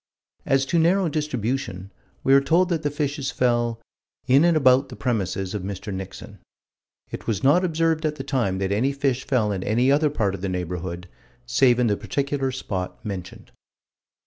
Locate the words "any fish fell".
8.71-9.51